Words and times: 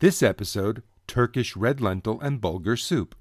This 0.00 0.22
episode 0.22 0.84
Turkish 1.08 1.56
red 1.56 1.80
lentil 1.80 2.20
and 2.20 2.40
bulgur 2.40 2.78
soup. 2.78 3.16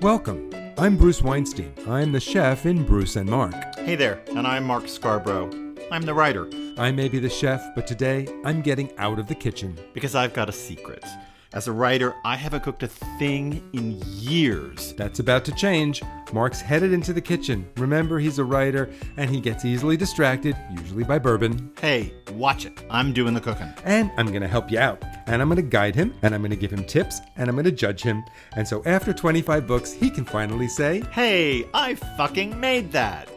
Welcome. 0.00 0.50
I'm 0.78 0.96
Bruce 0.96 1.20
Weinstein. 1.20 1.74
I'm 1.86 2.12
the 2.12 2.20
chef 2.20 2.64
in 2.64 2.86
Bruce 2.86 3.16
and 3.16 3.28
Mark. 3.28 3.54
Hey 3.80 3.96
there, 3.96 4.22
and 4.28 4.46
I'm 4.46 4.64
Mark 4.64 4.88
Scarborough. 4.88 5.50
I'm 5.92 6.00
the 6.02 6.14
writer 6.14 6.48
I 6.78 6.90
may 6.90 7.08
be 7.08 7.18
the 7.18 7.28
chef, 7.28 7.62
but 7.74 7.86
today 7.86 8.26
I'm 8.46 8.62
getting 8.62 8.96
out 8.96 9.18
of 9.18 9.26
the 9.26 9.34
kitchen. 9.34 9.78
because 9.92 10.14
I've 10.14 10.32
got 10.32 10.48
a 10.48 10.52
secret. 10.52 11.04
As 11.52 11.66
a 11.66 11.72
writer, 11.72 12.14
I 12.24 12.36
haven't 12.36 12.62
cooked 12.62 12.84
a 12.84 12.86
thing 12.86 13.68
in 13.72 14.00
years. 14.06 14.92
That's 14.92 15.18
about 15.18 15.44
to 15.46 15.52
change. 15.52 16.00
Mark's 16.32 16.60
headed 16.60 16.92
into 16.92 17.12
the 17.12 17.20
kitchen. 17.20 17.68
Remember, 17.76 18.20
he's 18.20 18.38
a 18.38 18.44
writer 18.44 18.88
and 19.16 19.28
he 19.28 19.40
gets 19.40 19.64
easily 19.64 19.96
distracted, 19.96 20.56
usually 20.70 21.02
by 21.02 21.18
bourbon. 21.18 21.72
Hey, 21.80 22.14
watch 22.34 22.66
it. 22.66 22.84
I'm 22.88 23.12
doing 23.12 23.34
the 23.34 23.40
cooking. 23.40 23.72
And 23.84 24.12
I'm 24.16 24.28
going 24.28 24.42
to 24.42 24.48
help 24.48 24.70
you 24.70 24.78
out. 24.78 25.02
And 25.26 25.42
I'm 25.42 25.48
going 25.48 25.56
to 25.56 25.62
guide 25.62 25.94
him, 25.94 26.14
and 26.22 26.34
I'm 26.34 26.40
going 26.40 26.50
to 26.50 26.56
give 26.56 26.72
him 26.72 26.84
tips, 26.84 27.20
and 27.36 27.48
I'm 27.48 27.54
going 27.54 27.64
to 27.64 27.72
judge 27.72 28.02
him. 28.02 28.24
And 28.56 28.66
so 28.66 28.82
after 28.84 29.12
25 29.12 29.66
books, 29.66 29.92
he 29.92 30.10
can 30.10 30.24
finally 30.24 30.68
say, 30.68 31.02
Hey, 31.12 31.66
I 31.74 31.94
fucking 31.94 32.58
made 32.58 32.92
that. 32.92 33.28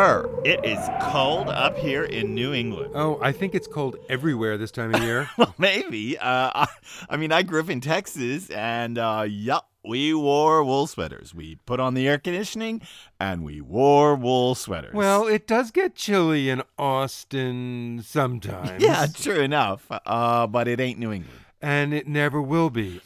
Burr, 0.00 0.30
it 0.46 0.64
is 0.64 0.78
cold 1.02 1.48
up 1.50 1.76
here 1.76 2.04
in 2.04 2.34
New 2.34 2.54
England. 2.54 2.92
Oh, 2.94 3.18
I 3.20 3.32
think 3.32 3.54
it's 3.54 3.66
cold 3.66 3.96
everywhere 4.08 4.56
this 4.56 4.70
time 4.70 4.94
of 4.94 5.02
year. 5.02 5.28
Well, 5.36 5.54
maybe. 5.58 6.16
Uh, 6.16 6.50
I, 6.54 6.66
I 7.10 7.16
mean, 7.18 7.32
I 7.32 7.42
grew 7.42 7.60
up 7.60 7.68
in 7.68 7.82
Texas, 7.82 8.48
and 8.48 8.96
uh, 8.96 9.26
yup, 9.28 9.68
we 9.84 10.14
wore 10.14 10.64
wool 10.64 10.86
sweaters. 10.86 11.34
We 11.34 11.56
put 11.66 11.80
on 11.80 11.92
the 11.92 12.08
air 12.08 12.16
conditioning, 12.16 12.80
and 13.20 13.44
we 13.44 13.60
wore 13.60 14.14
wool 14.14 14.54
sweaters. 14.54 14.94
well, 14.94 15.26
it 15.26 15.46
does 15.46 15.70
get 15.70 15.96
chilly 15.96 16.48
in 16.48 16.62
Austin 16.78 18.00
sometimes. 18.02 18.82
yeah, 18.82 19.04
true 19.12 19.40
enough. 19.40 19.84
Uh, 19.90 20.46
but 20.46 20.66
it 20.66 20.80
ain't 20.80 20.98
New 20.98 21.12
England. 21.12 21.40
And 21.60 21.92
it 21.92 22.08
never 22.08 22.40
will 22.40 22.70
be 22.70 23.02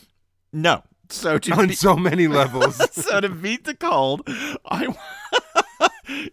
No. 0.52 0.84
So 1.08 1.38
to 1.38 1.52
on 1.54 1.68
be- 1.68 1.74
so 1.74 1.96
many 1.96 2.28
levels. 2.28 2.80
so 3.04 3.20
to 3.20 3.28
beat 3.28 3.64
the 3.64 3.74
cold, 3.74 4.22
I. 4.64 4.94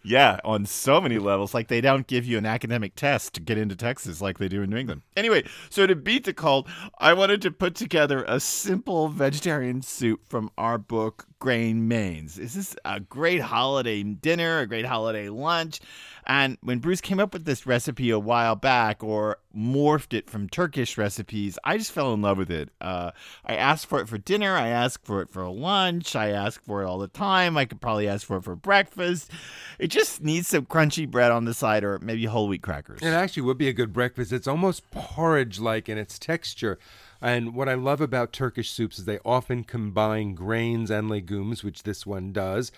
yeah, 0.04 0.40
on 0.44 0.66
so 0.66 1.02
many 1.02 1.18
levels. 1.18 1.54
Like 1.54 1.68
they 1.68 1.82
don't 1.82 2.08
give 2.08 2.26
you 2.26 2.38
an 2.38 2.46
academic 2.46 2.96
test 2.96 3.34
to 3.34 3.42
get 3.42 3.58
into 3.58 3.76
Texas 3.76 4.22
like 4.22 4.38
they 4.38 4.48
do 4.48 4.62
in 4.62 4.70
New 4.70 4.78
England. 4.78 5.02
Anyway, 5.16 5.44
so 5.70 5.88
to 5.88 5.96
beat 5.96 6.26
the 6.26 6.34
cold, 6.34 6.68
I 7.00 7.14
wanted 7.14 7.42
to 7.44 7.52
put 7.52 7.76
together 7.76 8.24
a 8.28 8.40
simple 8.40 9.08
vegetarian 9.08 9.82
soup 9.82 10.22
from 10.28 10.52
our 10.58 10.78
book, 10.78 11.28
Grain 11.42 11.88
Mains. 11.88 12.36
This 12.36 12.56
is 12.56 12.76
a 12.86 13.00
great 13.00 13.42
holiday 13.42 14.04
dinner, 14.04 14.60
a 14.60 14.68
great 14.68 14.86
holiday 14.86 15.28
lunch. 15.28 15.80
And 16.28 16.60
when 16.62 16.78
Bruce 16.78 17.02
came 17.02 17.20
up 17.20 17.34
with 17.34 17.46
this 17.46 17.66
recipe 17.66 18.12
a 18.12 18.20
while 18.20 18.56
back, 18.56 19.04
or 19.04 19.40
morphed 19.58 20.14
it 20.14 20.30
from 20.30 20.48
Turkish 20.48 21.00
recipes, 21.00 21.58
I 21.64 21.80
just 21.80 21.92
fell 21.92 22.14
in 22.14 22.22
love 22.22 22.38
with 22.38 22.52
it. 22.52 22.70
Uh, 22.80 23.10
I 23.44 23.56
asked 23.56 23.88
for 23.88 24.00
it 24.00 24.08
for 24.08 24.20
dinner. 24.20 24.56
I 24.56 24.68
asked 24.68 25.04
for 25.04 25.24
it 25.24 25.32
for 25.32 25.50
lunch. 25.50 26.16
I 26.16 26.30
ask 26.30 26.62
for 26.64 26.84
it 26.84 26.86
all 26.86 27.00
the 27.00 27.08
time. 27.08 27.58
I 27.58 27.66
could 27.66 27.82
probably 27.82 28.08
ask 28.08 28.28
for 28.28 28.38
it 28.38 28.44
for 28.44 28.56
breakfast. 28.56 29.32
It 29.80 29.88
just 29.88 30.22
needs 30.22 30.48
some 30.48 30.68
crunchy 30.68 31.10
bread 31.10 31.32
on 31.32 31.46
the 31.46 31.56
side, 31.56 31.84
or 31.84 31.98
maybe 32.04 32.26
whole 32.26 32.50
wheat 32.50 32.62
crackers. 32.62 33.02
It 33.02 33.08
actually 33.08 33.44
would 33.44 33.58
be 33.58 33.68
a 33.68 33.74
good 33.74 33.94
breakfast. 33.94 34.32
It's 34.32 34.48
almost 34.48 34.92
porridge 34.92 35.60
like 35.60 35.90
in 35.90 35.98
its 35.98 36.20
texture. 36.20 36.78
And 37.22 37.54
what 37.54 37.70
I 37.70 37.76
love 37.76 38.02
about 38.02 38.34
Turkish 38.34 38.72
soups 38.72 39.00
is 39.00 39.06
they 39.06 39.20
often 39.24 39.64
combine 39.64 40.34
grains 40.34 40.90
and 40.90 41.10
legumes, 41.10 41.64
which 41.64 41.84
this 41.84 42.06
one 42.06 42.34
does. 42.34 42.72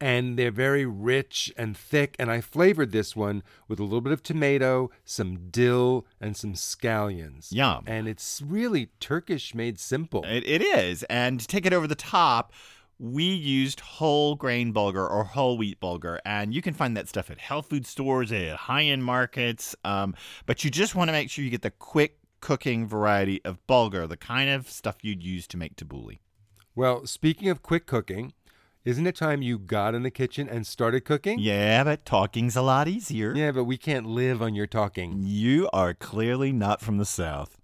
And 0.00 0.36
they're 0.36 0.50
very 0.50 0.84
rich 0.84 1.52
and 1.56 1.76
thick. 1.76 2.16
And 2.18 2.30
I 2.30 2.40
flavored 2.40 2.90
this 2.90 3.14
one 3.14 3.44
with 3.68 3.78
a 3.78 3.84
little 3.84 4.00
bit 4.00 4.12
of 4.12 4.22
tomato, 4.22 4.90
some 5.04 5.50
dill, 5.50 6.04
and 6.20 6.36
some 6.36 6.54
scallions. 6.54 7.52
Yum. 7.52 7.84
And 7.86 8.08
it's 8.08 8.42
really 8.44 8.90
Turkish 8.98 9.54
made 9.54 9.78
simple. 9.78 10.24
It, 10.24 10.44
it 10.46 10.62
is. 10.62 11.04
And 11.04 11.38
to 11.38 11.46
take 11.46 11.64
it 11.64 11.72
over 11.72 11.86
the 11.86 11.94
top, 11.94 12.52
we 12.98 13.24
used 13.24 13.80
whole 13.80 14.34
grain 14.34 14.72
bulgur 14.74 15.08
or 15.08 15.24
whole 15.24 15.56
wheat 15.56 15.80
bulgur. 15.80 16.18
And 16.24 16.52
you 16.52 16.60
can 16.60 16.74
find 16.74 16.96
that 16.96 17.08
stuff 17.08 17.30
at 17.30 17.38
health 17.38 17.68
food 17.70 17.86
stores, 17.86 18.32
at 18.32 18.56
high 18.56 18.84
end 18.84 19.04
markets. 19.04 19.76
Um, 19.84 20.16
but 20.46 20.64
you 20.64 20.70
just 20.70 20.96
want 20.96 21.08
to 21.08 21.12
make 21.12 21.30
sure 21.30 21.44
you 21.44 21.50
get 21.50 21.62
the 21.62 21.70
quick 21.70 22.18
cooking 22.44 22.86
variety 22.86 23.42
of 23.42 23.66
bulgur, 23.66 24.06
the 24.06 24.18
kind 24.18 24.50
of 24.50 24.68
stuff 24.68 24.96
you'd 25.00 25.22
use 25.22 25.46
to 25.46 25.56
make 25.56 25.76
tabbouleh. 25.76 26.18
Well, 26.76 27.06
speaking 27.06 27.48
of 27.48 27.62
quick 27.62 27.86
cooking, 27.86 28.34
isn't 28.84 29.06
it 29.06 29.16
time 29.16 29.40
you 29.40 29.58
got 29.58 29.94
in 29.94 30.02
the 30.02 30.10
kitchen 30.10 30.46
and 30.46 30.66
started 30.66 31.06
cooking? 31.06 31.38
Yeah, 31.38 31.84
but 31.84 32.04
talking's 32.04 32.54
a 32.54 32.60
lot 32.60 32.86
easier. 32.86 33.34
Yeah, 33.34 33.50
but 33.50 33.64
we 33.64 33.78
can't 33.78 34.04
live 34.04 34.42
on 34.42 34.54
your 34.54 34.66
talking. 34.66 35.22
You 35.24 35.70
are 35.72 35.94
clearly 35.94 36.52
not 36.52 36.82
from 36.82 36.98
the 36.98 37.06
South. 37.06 37.56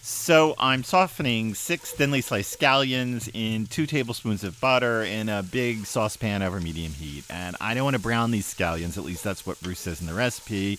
So 0.00 0.54
I'm 0.58 0.82
softening 0.82 1.52
six 1.52 1.92
thinly 1.92 2.22
sliced 2.22 2.58
scallions 2.58 3.28
in 3.34 3.66
two 3.66 3.84
tablespoons 3.84 4.44
of 4.44 4.58
butter 4.62 5.02
in 5.02 5.28
a 5.28 5.42
big 5.42 5.84
saucepan 5.84 6.40
over 6.40 6.58
medium 6.58 6.92
heat. 6.92 7.24
And 7.28 7.54
I 7.60 7.74
don't 7.74 7.84
want 7.84 7.96
to 7.96 8.02
brown 8.02 8.30
these 8.30 8.52
scallions, 8.52 8.96
at 8.96 9.04
least 9.04 9.22
that's 9.22 9.46
what 9.46 9.60
Bruce 9.60 9.80
says 9.80 10.00
in 10.00 10.06
the 10.06 10.14
recipe. 10.14 10.78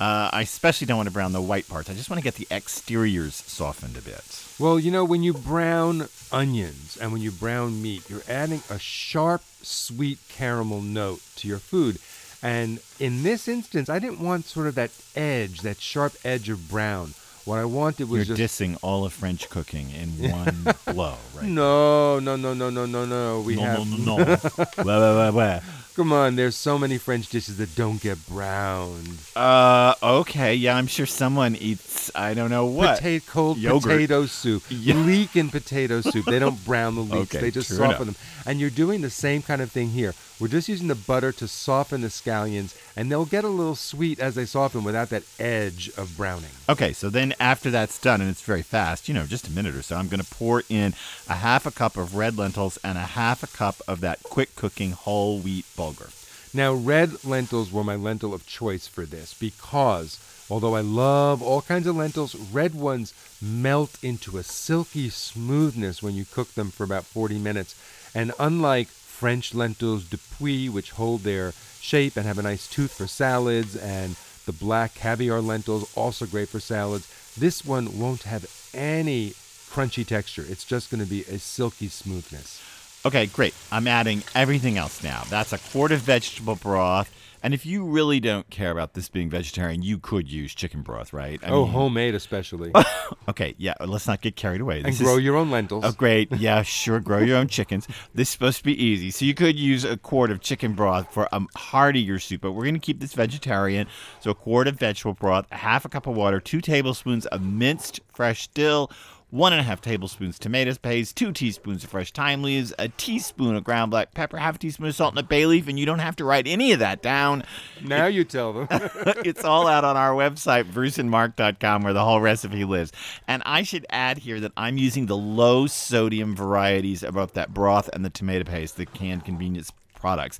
Uh, 0.00 0.30
I 0.32 0.40
especially 0.40 0.86
don't 0.86 0.96
want 0.96 1.08
to 1.08 1.12
brown 1.12 1.32
the 1.32 1.42
white 1.42 1.68
parts. 1.68 1.90
I 1.90 1.92
just 1.92 2.08
want 2.08 2.18
to 2.18 2.24
get 2.24 2.36
the 2.36 2.46
exteriors 2.50 3.34
softened 3.34 3.98
a 3.98 4.00
bit. 4.00 4.46
Well, 4.58 4.80
you 4.80 4.90
know, 4.90 5.04
when 5.04 5.22
you 5.22 5.34
brown 5.34 6.08
onions 6.32 6.96
and 6.98 7.12
when 7.12 7.20
you 7.20 7.30
brown 7.30 7.82
meat, 7.82 8.08
you're 8.08 8.22
adding 8.26 8.62
a 8.70 8.78
sharp, 8.78 9.42
sweet 9.60 10.18
caramel 10.30 10.80
note 10.80 11.20
to 11.36 11.48
your 11.48 11.58
food. 11.58 11.98
And 12.42 12.80
in 12.98 13.24
this 13.24 13.46
instance, 13.46 13.90
I 13.90 13.98
didn't 13.98 14.20
want 14.20 14.46
sort 14.46 14.66
of 14.66 14.74
that 14.76 14.90
edge, 15.14 15.60
that 15.60 15.78
sharp 15.80 16.14
edge 16.24 16.48
of 16.48 16.70
brown. 16.70 17.12
What 17.44 17.58
I 17.58 17.66
wanted 17.66 18.08
was 18.08 18.28
You're 18.28 18.36
just 18.36 18.58
dissing 18.58 18.78
all 18.80 19.04
of 19.04 19.12
French 19.12 19.50
cooking 19.50 19.90
in 19.90 20.30
one 20.30 20.74
blow, 20.86 21.16
right? 21.36 21.46
no, 21.46 22.18
no, 22.20 22.36
no, 22.36 22.54
no, 22.54 22.70
no, 22.70 22.86
no, 22.86 23.04
no. 23.04 23.40
We 23.40 23.56
no, 23.56 23.62
have 23.62 23.90
no, 24.00 24.16
no, 24.16 24.24
no. 24.24 24.36
Wah, 24.56 24.84
wah, 24.84 25.30
wah, 25.30 25.30
wah. 25.30 25.60
Come 25.94 26.12
on. 26.12 26.36
There's 26.36 26.56
so 26.56 26.78
many 26.78 26.98
French 26.98 27.28
dishes 27.28 27.56
that 27.58 27.74
don't 27.76 28.00
get 28.00 28.18
browned. 28.28 29.18
Uh, 29.36 29.94
okay, 30.02 30.54
yeah, 30.54 30.76
I'm 30.76 30.86
sure 30.86 31.06
someone 31.06 31.56
eats. 31.56 32.10
I 32.14 32.34
don't 32.34 32.50
know 32.50 32.66
what. 32.66 32.98
Potato, 32.98 33.24
cold 33.28 33.58
Yogurt. 33.58 33.82
potato 33.92 34.26
soup, 34.26 34.62
Yeah. 34.68 34.94
leek 34.94 35.36
in 35.36 35.50
potato 35.50 36.00
soup. 36.00 36.24
They 36.26 36.38
don't 36.38 36.62
brown 36.64 36.94
the 36.94 37.00
leeks; 37.14 37.34
Okay, 37.34 37.40
they 37.40 37.50
just 37.50 37.68
soften 37.68 37.84
enough. 38.08 38.16
them. 38.16 38.16
And 38.46 38.60
you're 38.60 38.70
doing 38.70 39.00
the 39.00 39.10
same 39.10 39.42
kind 39.42 39.60
of 39.62 39.70
thing 39.70 39.90
here. 39.90 40.14
We're 40.40 40.48
just 40.48 40.70
using 40.70 40.88
the 40.88 40.94
butter 40.94 41.32
to 41.32 41.46
soften 41.46 42.00
the 42.00 42.08
scallions, 42.08 42.74
and 42.96 43.12
they'll 43.12 43.26
get 43.26 43.44
a 43.44 43.48
little 43.48 43.74
sweet 43.74 44.18
as 44.18 44.34
they 44.34 44.46
soften 44.46 44.84
without 44.84 45.10
that 45.10 45.24
edge 45.38 45.90
of 45.98 46.16
browning. 46.16 46.50
Okay, 46.66 46.94
so 46.94 47.10
then 47.10 47.34
after 47.38 47.70
that's 47.70 48.00
done, 48.00 48.22
and 48.22 48.30
it's 48.30 48.40
very 48.40 48.62
fast, 48.62 49.06
you 49.06 49.12
know, 49.12 49.26
just 49.26 49.48
a 49.48 49.50
minute 49.50 49.74
or 49.74 49.82
so, 49.82 49.96
I'm 49.96 50.08
going 50.08 50.22
to 50.22 50.34
pour 50.34 50.62
in 50.70 50.94
a 51.28 51.34
half 51.34 51.66
a 51.66 51.70
cup 51.70 51.98
of 51.98 52.16
red 52.16 52.38
lentils 52.38 52.78
and 52.82 52.96
a 52.96 53.02
half 53.02 53.42
a 53.42 53.48
cup 53.48 53.82
of 53.86 54.00
that 54.00 54.22
quick 54.22 54.56
cooking 54.56 54.92
whole 54.92 55.40
wheat 55.40 55.66
bulgur. 55.76 56.10
Now, 56.54 56.72
red 56.72 57.22
lentils 57.22 57.70
were 57.70 57.84
my 57.84 57.94
lentil 57.94 58.32
of 58.32 58.46
choice 58.46 58.86
for 58.88 59.04
this 59.04 59.34
because 59.34 60.18
although 60.48 60.74
I 60.74 60.80
love 60.80 61.42
all 61.42 61.60
kinds 61.60 61.86
of 61.86 61.96
lentils, 61.96 62.34
red 62.34 62.74
ones 62.74 63.12
melt 63.42 64.02
into 64.02 64.38
a 64.38 64.42
silky 64.42 65.10
smoothness 65.10 66.02
when 66.02 66.14
you 66.14 66.24
cook 66.24 66.54
them 66.54 66.70
for 66.70 66.82
about 66.84 67.04
40 67.04 67.38
minutes. 67.38 67.76
And 68.14 68.32
unlike 68.40 68.88
French 69.20 69.52
lentils 69.52 70.04
du 70.04 70.16
Puy, 70.16 70.70
which 70.70 70.92
hold 70.92 71.24
their 71.24 71.52
shape 71.78 72.16
and 72.16 72.24
have 72.24 72.38
a 72.38 72.42
nice 72.42 72.66
tooth 72.66 72.90
for 72.90 73.06
salads, 73.06 73.76
and 73.76 74.16
the 74.46 74.52
black 74.52 74.94
caviar 74.94 75.42
lentils, 75.42 75.94
also 75.94 76.24
great 76.24 76.48
for 76.48 76.58
salads, 76.58 77.06
this 77.36 77.62
one 77.62 77.98
won't 77.98 78.22
have 78.22 78.46
any 78.72 79.34
crunchy 79.68 80.06
texture. 80.06 80.46
It's 80.48 80.64
just 80.64 80.90
going 80.90 81.04
to 81.04 81.10
be 81.10 81.20
a 81.24 81.38
silky 81.38 81.88
smoothness. 81.88 82.62
Okay, 83.04 83.26
great. 83.26 83.54
I'm 83.72 83.86
adding 83.86 84.22
everything 84.34 84.76
else 84.76 85.02
now. 85.02 85.22
That's 85.30 85.52
a 85.52 85.58
quart 85.58 85.90
of 85.92 86.00
vegetable 86.00 86.56
broth. 86.56 87.10
And 87.42 87.54
if 87.54 87.64
you 87.64 87.86
really 87.86 88.20
don't 88.20 88.48
care 88.50 88.70
about 88.70 88.92
this 88.92 89.08
being 89.08 89.30
vegetarian, 89.30 89.82
you 89.82 89.98
could 89.98 90.30
use 90.30 90.54
chicken 90.54 90.82
broth, 90.82 91.14
right? 91.14 91.40
I 91.42 91.48
oh, 91.48 91.64
mean- 91.64 91.72
homemade 91.72 92.14
especially. 92.14 92.72
Okay, 93.28 93.54
yeah, 93.58 93.74
let's 93.80 94.06
not 94.06 94.20
get 94.20 94.34
carried 94.36 94.60
away. 94.60 94.78
and 94.78 94.86
This 94.86 95.00
grow 95.00 95.18
is- 95.18 95.24
your 95.24 95.36
own 95.36 95.50
lentils. 95.50 95.84
Oh, 95.84 95.92
great. 95.92 96.32
Yeah, 96.32 96.62
sure. 96.62 97.00
Grow 97.00 97.18
your 97.18 97.36
own 97.38 97.48
chickens. 97.48 97.86
This 98.14 98.28
is 98.28 98.32
supposed 98.32 98.58
to 98.58 98.64
be 98.64 98.82
easy. 98.84 99.10
So 99.10 99.24
you 99.24 99.34
could 99.34 99.58
use 99.58 99.84
a 99.84 99.96
quart 99.96 100.30
of 100.30 100.40
chicken 100.40 100.74
broth 100.74 101.12
for 101.12 101.28
a 101.32 101.40
heartier 101.56 102.18
soup, 102.18 102.40
but 102.42 102.52
we're 102.52 102.64
going 102.64 102.74
to 102.74 102.80
keep 102.80 103.00
this 103.00 103.12
vegetarian. 103.12 103.86
So 104.20 104.30
a 104.30 104.34
quart 104.34 104.68
of 104.68 104.78
vegetable 104.78 105.14
broth, 105.14 105.46
a 105.50 105.56
half 105.56 105.84
a 105.84 105.88
cup 105.88 106.06
of 106.06 106.16
water, 106.16 106.40
two 106.40 106.60
tablespoons 106.60 107.26
of 107.26 107.42
minced 107.42 108.00
fresh 108.12 108.48
dill, 108.48 108.90
one 109.30 109.52
and 109.52 109.60
a 109.60 109.62
half 109.62 109.80
tablespoons 109.80 110.38
tomato 110.38 110.74
paste, 110.74 111.16
two 111.16 111.32
teaspoons 111.32 111.84
of 111.84 111.90
fresh 111.90 112.12
thyme 112.12 112.42
leaves, 112.42 112.72
a 112.78 112.88
teaspoon 112.88 113.54
of 113.54 113.64
ground 113.64 113.90
black 113.90 114.12
pepper, 114.14 114.36
half 114.36 114.56
a 114.56 114.58
teaspoon 114.58 114.86
of 114.86 114.94
salt, 114.94 115.12
and 115.12 115.20
a 115.20 115.22
bay 115.22 115.46
leaf. 115.46 115.68
And 115.68 115.78
you 115.78 115.86
don't 115.86 116.00
have 116.00 116.16
to 116.16 116.24
write 116.24 116.46
any 116.46 116.72
of 116.72 116.80
that 116.80 117.02
down. 117.02 117.44
Now 117.82 118.06
you 118.06 118.24
tell 118.24 118.52
them. 118.52 118.68
it's 118.70 119.44
all 119.44 119.66
out 119.66 119.84
on 119.84 119.96
our 119.96 120.12
website, 120.12 120.72
bruceandmark.com, 120.72 121.82
where 121.82 121.92
the 121.92 122.04
whole 122.04 122.20
recipe 122.20 122.64
lives. 122.64 122.92
And 123.28 123.42
I 123.46 123.62
should 123.62 123.86
add 123.90 124.18
here 124.18 124.40
that 124.40 124.52
I'm 124.56 124.78
using 124.78 125.06
the 125.06 125.16
low 125.16 125.66
sodium 125.66 126.34
varieties 126.34 127.02
of 127.02 127.14
both 127.14 127.34
that 127.34 127.54
broth 127.54 127.88
and 127.92 128.04
the 128.04 128.10
tomato 128.10 128.44
paste, 128.44 128.76
the 128.76 128.86
canned 128.86 129.24
convenience 129.24 129.72
products. 129.94 130.38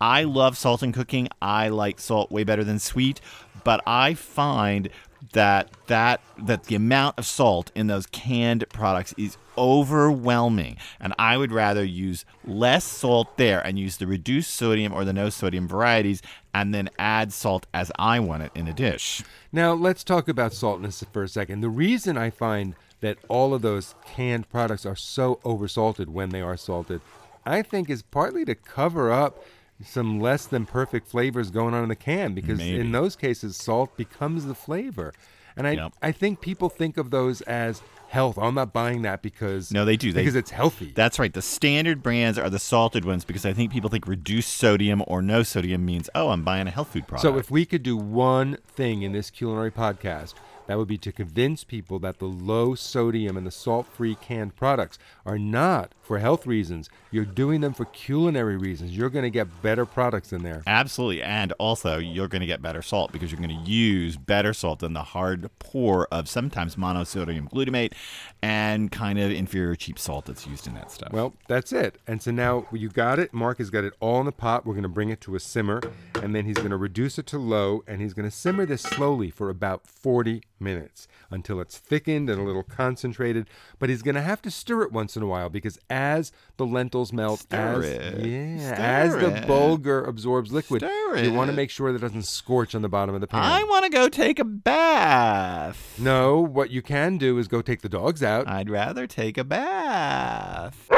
I 0.00 0.24
love 0.24 0.58
salt 0.58 0.82
in 0.82 0.92
cooking. 0.92 1.28
I 1.40 1.68
like 1.68 2.00
salt 2.00 2.30
way 2.30 2.44
better 2.44 2.64
than 2.64 2.78
sweet, 2.78 3.20
but 3.64 3.82
I 3.86 4.12
find 4.14 4.90
that 5.32 5.70
that 5.86 6.20
that 6.38 6.64
the 6.64 6.74
amount 6.74 7.18
of 7.18 7.26
salt 7.26 7.70
in 7.74 7.86
those 7.86 8.06
canned 8.06 8.64
products 8.70 9.14
is 9.16 9.36
overwhelming 9.58 10.76
and 11.00 11.14
i 11.18 11.36
would 11.36 11.50
rather 11.50 11.82
use 11.82 12.24
less 12.44 12.84
salt 12.84 13.36
there 13.36 13.60
and 13.66 13.78
use 13.78 13.96
the 13.96 14.06
reduced 14.06 14.50
sodium 14.54 14.92
or 14.92 15.04
the 15.04 15.12
no 15.12 15.30
sodium 15.30 15.66
varieties 15.66 16.20
and 16.52 16.74
then 16.74 16.90
add 16.98 17.32
salt 17.32 17.66
as 17.72 17.90
i 17.98 18.20
want 18.20 18.42
it 18.42 18.52
in 18.54 18.68
a 18.68 18.72
dish 18.72 19.22
Now, 19.52 19.72
let's 19.72 20.04
talk 20.04 20.28
about 20.28 20.52
saltness 20.52 21.02
for 21.12 21.22
a 21.22 21.28
second. 21.28 21.60
The 21.62 21.70
reason 21.70 22.18
I 22.18 22.28
find 22.30 22.74
that 23.00 23.16
all 23.28 23.54
of 23.54 23.62
those 23.62 23.94
canned 24.04 24.48
products 24.50 24.84
are 24.84 24.96
so 24.96 25.36
oversalted 25.44 26.08
when 26.08 26.28
they 26.30 26.42
are 26.42 26.56
salted, 26.56 27.00
I 27.44 27.62
think 27.62 27.88
is 27.88 28.02
partly 28.02 28.44
to 28.44 28.54
cover 28.54 29.10
up 29.12 29.42
some 29.84 30.20
less 30.20 30.46
than 30.46 30.66
perfect 30.66 31.06
flavors 31.08 31.50
going 31.50 31.74
on 31.74 31.82
in 31.82 31.88
the 31.88 31.96
can 31.96 32.34
because 32.34 32.58
Maybe. 32.58 32.80
in 32.80 32.92
those 32.92 33.16
cases 33.16 33.56
salt 33.56 33.96
becomes 33.96 34.46
the 34.46 34.54
flavor. 34.54 35.12
And 35.58 35.66
I 35.66 35.72
Yep. 35.72 35.92
I 36.02 36.12
think 36.12 36.40
people 36.40 36.68
think 36.68 36.96
of 36.98 37.10
those 37.10 37.40
as 37.42 37.82
health. 38.08 38.38
I'm 38.38 38.54
not 38.54 38.72
buying 38.72 39.02
that 39.02 39.20
because 39.22 39.72
No, 39.72 39.84
they 39.84 39.96
do. 39.96 40.12
They- 40.12 40.20
because 40.22 40.36
it's 40.36 40.50
healthy. 40.50 40.92
that's 40.94 41.18
right 41.18 41.32
the 41.32 41.42
standard 41.42 42.02
brands 42.02 42.38
are 42.38 42.48
the 42.50 42.58
salted 42.58 43.04
ones 43.04 43.24
because 43.24 43.44
i 43.44 43.52
think 43.52 43.72
people 43.72 43.90
think 43.90 44.06
reduced 44.06 44.52
sodium 44.56 45.02
or 45.08 45.20
no 45.22 45.42
sodium 45.42 45.84
means 45.84 46.08
oh 46.14 46.28
i'm 46.28 46.44
buying 46.44 46.66
a 46.68 46.70
health 46.70 46.88
food 46.92 47.06
product 47.08 47.22
So 47.22 47.36
if 47.36 47.50
we 47.50 47.66
could 47.66 47.82
do 47.82 47.96
one 47.96 48.58
thing 48.68 49.02
in 49.02 49.12
this 49.12 49.30
culinary 49.30 49.70
podcast, 49.72 50.34
that 50.68 50.78
would 50.78 50.88
be 50.88 50.98
to 50.98 51.12
convince 51.12 51.64
people 51.64 51.98
that 52.00 52.18
the 52.18 52.26
low 52.26 52.74
sodium 52.74 53.36
and 53.36 53.46
the 53.46 53.50
salt-free 53.52 54.16
canned 54.16 54.56
products 54.56 54.98
are 55.24 55.38
not 55.38 55.92
for 56.06 56.18
health 56.18 56.46
reasons. 56.46 56.88
You're 57.10 57.24
doing 57.24 57.60
them 57.60 57.74
for 57.74 57.84
culinary 57.86 58.56
reasons. 58.56 58.96
You're 58.96 59.10
going 59.10 59.24
to 59.24 59.30
get 59.30 59.62
better 59.62 59.84
products 59.84 60.32
in 60.32 60.42
there. 60.42 60.62
Absolutely. 60.66 61.22
And 61.22 61.52
also, 61.58 61.98
you're 61.98 62.28
going 62.28 62.40
to 62.40 62.46
get 62.46 62.62
better 62.62 62.80
salt 62.82 63.12
because 63.12 63.32
you're 63.32 63.40
going 63.40 63.64
to 63.64 63.70
use 63.70 64.16
better 64.16 64.54
salt 64.54 64.78
than 64.78 64.92
the 64.92 65.02
hard 65.02 65.50
pour 65.58 66.06
of 66.12 66.28
sometimes 66.28 66.76
monosodium 66.76 67.50
glutamate 67.50 67.92
and 68.40 68.92
kind 68.92 69.18
of 69.18 69.30
inferior 69.32 69.74
cheap 69.74 69.98
salt 69.98 70.26
that's 70.26 70.46
used 70.46 70.66
in 70.66 70.74
that 70.74 70.90
stuff. 70.90 71.12
Well, 71.12 71.34
that's 71.48 71.72
it. 71.72 71.98
And 72.06 72.22
so 72.22 72.30
now 72.30 72.66
you 72.72 72.88
got 72.88 73.18
it. 73.18 73.34
Mark 73.34 73.58
has 73.58 73.70
got 73.70 73.84
it 73.84 73.94
all 74.00 74.20
in 74.20 74.26
the 74.26 74.32
pot. 74.32 74.64
We're 74.64 74.74
going 74.74 74.82
to 74.84 74.88
bring 74.88 75.10
it 75.10 75.20
to 75.22 75.34
a 75.34 75.40
simmer, 75.40 75.80
and 76.22 76.34
then 76.34 76.44
he's 76.44 76.56
going 76.56 76.70
to 76.70 76.76
reduce 76.76 77.18
it 77.18 77.26
to 77.26 77.38
low, 77.38 77.82
and 77.86 78.00
he's 78.00 78.14
going 78.14 78.28
to 78.28 78.34
simmer 78.34 78.64
this 78.64 78.82
slowly 78.82 79.30
for 79.30 79.50
about 79.50 79.86
40 79.86 80.42
minutes 80.60 81.08
until 81.30 81.60
it's 81.60 81.78
thickened 81.78 82.30
and 82.30 82.40
a 82.40 82.44
little 82.44 82.62
concentrated. 82.62 83.48
But 83.78 83.88
he's 83.88 84.02
going 84.02 84.14
to 84.14 84.22
have 84.22 84.40
to 84.42 84.50
stir 84.50 84.82
it 84.82 84.92
once 84.92 85.16
in 85.16 85.22
a 85.22 85.26
while 85.26 85.48
because 85.48 85.78
as 85.96 86.30
the 86.58 86.66
lentils 86.66 87.12
melt, 87.12 87.40
Stir 87.40 87.82
as 87.82 87.84
it. 87.84 88.26
yeah, 88.26 88.74
Stir 88.74 88.82
as 88.82 89.12
the 89.14 89.36
it. 89.36 89.44
bulgur 89.48 90.06
absorbs 90.06 90.52
liquid, 90.52 90.82
Stir 90.82 91.16
you 91.24 91.32
want 91.32 91.48
to 91.48 91.52
it. 91.52 91.56
make 91.56 91.70
sure 91.70 91.92
that 91.92 91.98
it 91.98 92.06
doesn't 92.06 92.24
scorch 92.24 92.74
on 92.74 92.82
the 92.82 92.88
bottom 92.88 93.14
of 93.14 93.20
the 93.20 93.26
pan. 93.26 93.42
I 93.42 93.64
want 93.64 93.84
to 93.84 93.90
go 93.90 94.08
take 94.08 94.38
a 94.38 94.44
bath. 94.44 95.94
no, 95.98 96.40
what 96.40 96.70
you 96.70 96.82
can 96.82 97.16
do 97.18 97.38
is 97.38 97.48
go 97.48 97.62
take 97.62 97.80
the 97.82 97.88
dogs 97.88 98.22
out. 98.22 98.46
I'd 98.48 98.68
rather 98.70 99.06
take 99.06 99.38
a 99.38 99.44
bath. 99.44 100.88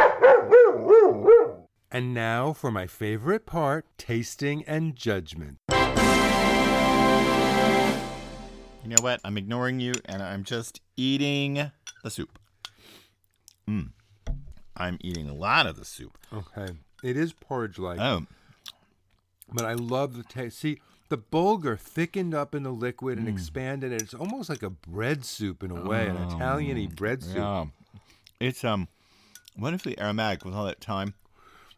And 1.90 2.12
now 2.12 2.52
for 2.52 2.70
my 2.70 2.86
favorite 2.86 3.46
part 3.46 3.86
tasting 3.96 4.62
and 4.66 4.94
judgment. 4.94 5.56
You 8.82 8.94
know 8.94 9.02
what? 9.02 9.20
I'm 9.24 9.36
ignoring 9.38 9.80
you 9.80 9.94
and 10.04 10.22
I'm 10.22 10.44
just 10.44 10.80
eating 10.96 11.70
the 12.02 12.10
soup. 12.10 12.38
Mm. 13.68 13.90
I'm 14.78 14.98
eating 15.00 15.28
a 15.28 15.34
lot 15.34 15.66
of 15.66 15.76
the 15.76 15.84
soup. 15.84 16.16
Okay. 16.32 16.74
It 17.02 17.16
is 17.16 17.32
porridge 17.32 17.78
like, 17.78 18.00
Oh, 18.00 18.26
but 19.52 19.64
I 19.64 19.74
love 19.74 20.16
the 20.16 20.22
taste. 20.22 20.58
See, 20.58 20.80
the 21.08 21.18
bulgur 21.18 21.78
thickened 21.78 22.34
up 22.34 22.54
in 22.54 22.62
the 22.64 22.70
liquid 22.70 23.18
and 23.18 23.26
Mm. 23.26 23.32
expanded, 23.32 23.92
and 23.92 24.00
it's 24.02 24.14
almost 24.14 24.48
like 24.50 24.62
a 24.62 24.70
bread 24.70 25.24
soup 25.24 25.62
in 25.62 25.70
a 25.70 25.80
way, 25.82 26.08
an 26.08 26.16
Italian 26.16 26.76
y 26.76 26.86
bread 26.86 27.22
soup. 27.22 27.36
yeah. 27.36 27.66
It's 28.40 28.62
um 28.64 28.88
wonderfully 29.56 29.98
aromatic 29.98 30.44
with 30.44 30.54
all 30.54 30.66
that 30.66 30.80
thyme 30.84 31.14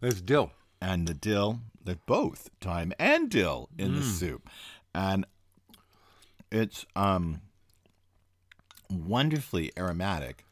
There's 0.01 0.21
dill. 0.21 0.51
and 0.81 1.07
the 1.09 1.15
dill. 1.15 1.61
They're 1.83 1.97
both 2.07 2.51
thyme 2.61 2.93
and 2.99 3.31
dill 3.31 3.69
in 3.79 3.95
the 3.95 4.03
soup. 4.03 4.49
And 4.95 5.25
it's 6.51 6.85
um 6.97 7.41
wonderfully 8.91 9.73
aromatic. 9.79 10.45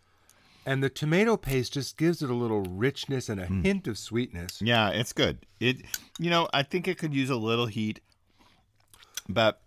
And 0.68 0.82
the 0.82 0.90
tomato 0.90 1.38
paste 1.38 1.72
just 1.72 1.96
gives 1.96 2.20
it 2.22 2.28
a 2.28 2.34
little 2.34 2.60
richness 2.60 3.30
and 3.30 3.40
a 3.40 3.46
Mm. 3.46 3.62
hint 3.64 3.88
of 3.88 3.96
sweetness. 3.96 4.60
Yeah, 4.60 4.90
it's 4.90 5.14
good. 5.14 5.46
It 5.60 5.80
you 6.18 6.28
know, 6.28 6.46
I 6.52 6.62
think 6.62 6.86
it 6.86 6.98
could 6.98 7.14
use 7.14 7.30
a 7.30 7.36
little 7.36 7.66
heat, 7.66 8.00
but 9.30 9.62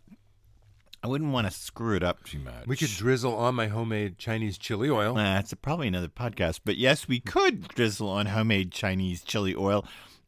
I 1.04 1.08
wouldn't 1.08 1.32
want 1.32 1.48
to 1.48 1.52
screw 1.52 1.96
it 1.96 2.04
up 2.04 2.24
too 2.26 2.38
much. 2.38 2.68
We 2.68 2.76
could 2.78 2.90
drizzle 2.90 3.34
on 3.36 3.56
my 3.56 3.68
homemade 3.68 4.20
Chinese 4.20 4.60
chili 4.60 4.92
oil. 4.92 5.18
Uh, 5.18 5.40
it's 5.40 5.52
probably 5.56 5.88
another 5.88 6.08
podcast, 6.08 6.60
but 6.64 6.78
yes, 6.78 7.08
we 7.08 7.20
could 7.20 7.68
drizzle 7.70 8.08
on 8.10 8.28
homemade 8.28 8.72
Chinese 8.72 9.24
chili 9.24 9.56
oil, 9.56 9.84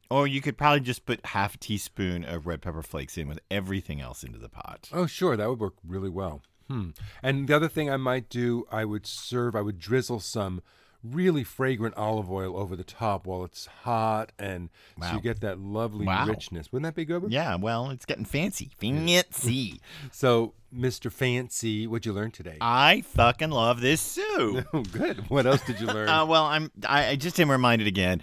or 0.10 0.26
you 0.26 0.42
could 0.42 0.58
probably 0.58 0.80
just 0.80 1.06
put 1.06 1.24
half 1.28 1.54
a 1.54 1.58
teaspoon 1.60 2.26
of 2.26 2.48
red 2.48 2.64
pepper 2.64 2.82
flakes 2.82 3.16
in 3.16 3.28
with 3.28 3.40
everything 3.52 4.02
else 4.02 4.24
into 4.24 4.40
the 4.40 4.50
pot. 4.50 4.90
Oh, 4.92 5.06
sure, 5.06 5.38
that 5.38 5.48
would 5.48 5.60
work 5.60 5.76
really 5.86 6.10
well. 6.10 6.42
Hmm. 6.68 6.90
And 7.22 7.48
the 7.48 7.56
other 7.56 7.68
thing 7.70 7.90
I 7.90 7.98
might 7.98 8.30
do, 8.30 8.66
I 8.72 8.86
would 8.86 9.06
serve, 9.06 9.56
I 9.56 9.62
would 9.62 9.80
drizzle 9.80 10.20
some 10.20 10.62
really 11.04 11.44
fragrant 11.44 11.94
olive 11.98 12.32
oil 12.32 12.56
over 12.58 12.78
the 12.78 12.84
top 12.86 13.28
while 13.28 13.44
it's 13.44 13.66
hot, 13.66 14.32
and 14.40 14.70
so 15.02 15.16
you 15.16 15.20
get 15.20 15.42
that 15.42 15.60
lovely 15.60 16.06
Wow. 16.06 16.26
richness. 16.26 16.72
Wouldn't 16.72 16.86
that 16.86 16.96
be 16.96 17.04
good? 17.04 17.26
Yeah, 17.30 17.56
well, 17.56 17.90
it's 17.90 18.06
getting 18.06 18.24
fancy, 18.24 18.72
fancy. 18.78 19.82
So, 20.14 20.54
Mr. 20.74 21.12
Fancy, 21.12 21.88
what'd 21.88 22.06
you 22.06 22.14
learn 22.14 22.32
today? 22.32 22.58
I 22.62 23.02
fucking 23.02 23.50
love 23.52 23.82
this 23.82 24.00
soup. 24.00 24.66
oh, 24.74 24.84
good. 24.84 25.30
What 25.30 25.46
else 25.46 25.62
did 25.64 25.82
you 25.82 25.88
learn? 25.94 26.08
Uh, 26.08 26.26
well, 26.26 26.46
I'm 26.46 26.72
I, 26.88 27.08
I 27.10 27.16
just 27.18 27.38
am 27.40 27.52
reminded 27.52 27.88
again 27.88 28.22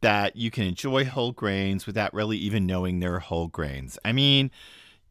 that 0.00 0.36
you 0.36 0.50
can 0.52 0.64
enjoy 0.66 1.04
whole 1.04 1.32
grains 1.32 1.84
without 1.86 2.14
really 2.14 2.38
even 2.38 2.64
knowing 2.64 3.00
they're 3.00 3.18
whole 3.18 3.48
grains. 3.48 3.98
I 4.04 4.12
mean, 4.12 4.50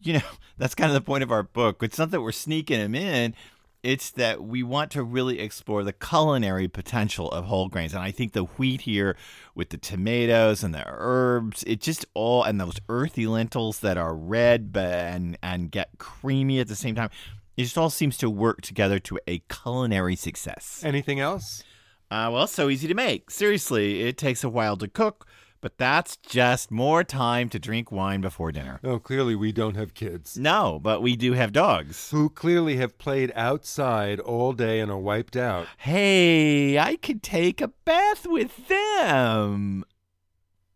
you 0.01 0.13
know, 0.13 0.21
that's 0.57 0.75
kind 0.75 0.89
of 0.89 0.93
the 0.93 1.01
point 1.01 1.23
of 1.23 1.31
our 1.31 1.43
book. 1.43 1.83
It's 1.83 1.97
not 1.97 2.11
that 2.11 2.21
we're 2.21 2.31
sneaking 2.31 2.79
them 2.79 2.95
in. 2.95 3.33
It's 3.81 4.11
that 4.11 4.43
we 4.43 4.61
want 4.61 4.91
to 4.91 5.03
really 5.03 5.39
explore 5.39 5.85
the 5.85 5.93
culinary 5.93 6.67
potential 6.67 7.31
of 7.31 7.45
whole 7.45 7.69
grains. 7.69 7.93
And 7.93 8.03
I 8.03 8.11
think 8.11 8.33
the 8.33 8.43
wheat 8.43 8.81
here 8.81 9.15
with 9.55 9.69
the 9.69 9.77
tomatoes 9.77 10.63
and 10.65 10.75
the 10.75 10.83
herbs, 10.85 11.63
it 11.65 11.79
just 11.79 12.05
all 12.13 12.43
and 12.43 12.59
those 12.59 12.77
earthy 12.89 13.25
lentils 13.25 13.79
that 13.79 13.97
are 13.97 14.13
red 14.13 14.73
but 14.73 14.83
and 14.83 15.37
and 15.41 15.71
get 15.71 15.91
creamy 15.97 16.59
at 16.59 16.67
the 16.67 16.75
same 16.75 16.93
time. 16.93 17.09
It 17.55 17.63
just 17.63 17.77
all 17.77 17.89
seems 17.89 18.17
to 18.17 18.29
work 18.29 18.61
together 18.61 18.99
to 18.99 19.19
a 19.27 19.39
culinary 19.49 20.17
success. 20.17 20.81
Anything 20.83 21.21
else? 21.21 21.63
Uh, 22.11 22.29
well, 22.31 22.47
so 22.47 22.69
easy 22.69 22.87
to 22.87 22.93
make. 22.93 23.29
Seriously, 23.29 24.01
it 24.01 24.17
takes 24.17 24.43
a 24.43 24.49
while 24.49 24.75
to 24.77 24.87
cook, 24.87 25.27
but 25.61 25.77
that's 25.77 26.17
just 26.17 26.71
more 26.71 27.03
time 27.03 27.49
to 27.49 27.59
drink 27.59 27.91
wine 27.91 28.21
before 28.21 28.51
dinner. 28.51 28.79
Oh, 28.83 28.99
clearly 28.99 29.35
we 29.35 29.51
don't 29.51 29.75
have 29.75 29.93
kids. 29.93 30.37
No, 30.37 30.79
but 30.81 31.01
we 31.01 31.15
do 31.15 31.33
have 31.33 31.51
dogs. 31.51 32.09
Who 32.11 32.29
clearly 32.29 32.77
have 32.77 32.97
played 32.97 33.31
outside 33.35 34.19
all 34.19 34.53
day 34.53 34.79
and 34.79 34.91
are 34.91 34.97
wiped 34.97 35.35
out. 35.35 35.67
Hey, 35.77 36.77
I 36.77 36.95
could 36.95 37.21
take 37.23 37.61
a 37.61 37.73
bath 37.85 38.25
with 38.27 38.67
them. 38.67 39.83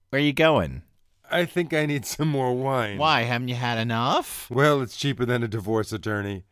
Where 0.10 0.22
are 0.22 0.26
you 0.26 0.34
going? 0.34 0.84
I 1.32 1.46
think 1.46 1.74
I 1.74 1.86
need 1.88 2.06
some 2.06 2.28
more 2.28 2.54
wine. 2.54 2.98
Why, 2.98 3.24
haven't 3.24 3.48
you 3.48 3.56
had 3.56 3.80
enough? 3.80 4.50
Well, 4.52 4.82
it's 4.82 4.96
cheaper 4.96 5.26
than 5.26 5.42
a 5.42 5.48
divorce 5.48 5.92
attorney. 5.92 6.44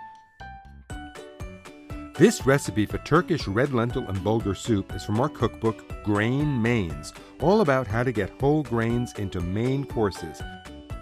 This 2.16 2.46
recipe 2.46 2.86
for 2.86 2.98
Turkish 3.00 3.48
red 3.48 3.74
lentil 3.74 4.06
and 4.08 4.18
bulgur 4.18 4.56
soup 4.56 4.94
is 4.94 5.04
from 5.04 5.22
our 5.22 5.30
cookbook, 5.30 6.04
Grain 6.04 6.62
Mains, 6.62 7.14
all 7.40 7.62
about 7.62 7.88
how 7.88 8.04
to 8.04 8.12
get 8.12 8.30
whole 8.42 8.64
grains 8.64 9.14
into 9.18 9.40
main 9.40 9.86
courses. 9.86 10.42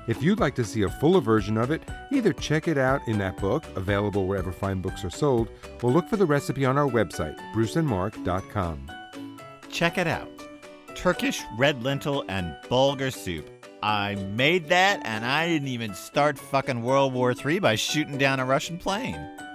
If 0.08 0.22
you'd 0.22 0.40
like 0.40 0.54
to 0.56 0.64
see 0.64 0.84
a 0.84 0.90
fuller 0.90 1.20
version 1.20 1.58
of 1.58 1.72
it, 1.72 1.82
either 2.12 2.32
check 2.32 2.68
it 2.68 2.78
out 2.78 3.02
in 3.08 3.18
that 3.18 3.38
book, 3.38 3.64
available 3.76 4.28
wherever 4.28 4.52
fine 4.52 4.82
books 4.82 5.04
are 5.04 5.10
sold, 5.10 5.50
or 5.82 5.92
look 5.92 6.08
for 6.08 6.16
the 6.16 6.28
recipe 6.28 6.64
on 6.64 6.78
our 6.78 6.88
website, 6.88 7.38
bruceandmark.com. 7.56 8.92
Check 9.70 9.98
it 9.98 10.08
out 10.08 10.30
Turkish 10.96 11.42
red 11.58 11.84
lentil 11.84 12.24
and 12.30 12.56
bulgur 12.70 13.12
soup. 13.12 13.50
I 13.82 14.16
made 14.16 14.70
that 14.70 15.02
and 15.06 15.26
I 15.26 15.48
didn't 15.48 15.70
even 15.70 15.96
start 15.96 16.38
fucking 16.38 16.84
World 16.84 17.14
War 17.14 17.34
III 17.34 17.60
by 17.60 17.76
shooting 17.76 18.18
down 18.20 18.40
a 18.40 18.46
Russian 18.46 18.78
plane. 18.78 19.49